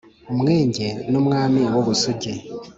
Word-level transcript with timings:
Umwenge 0.31 0.87
n’ 1.11 1.13
umwami 1.21 1.61
w’u 1.73 1.81
Busigi 1.85 2.33